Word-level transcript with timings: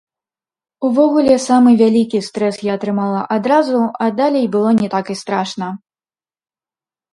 Увогуле, 0.87 1.35
самы 1.47 1.73
вялікі 1.81 2.21
стрэс 2.29 2.57
я 2.69 2.79
атрымала 2.81 3.21
адразу, 3.37 3.83
а 4.07 4.09
далей 4.23 4.45
было 4.59 4.69
не 4.81 4.87
так 4.97 5.05
і 5.17 5.19
страшна. 5.23 5.67